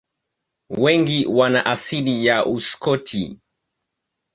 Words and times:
Wengi 0.69 1.25
wana 1.27 1.65
asili 1.65 2.25
ya 2.25 2.45
Uskoti. 2.45 3.39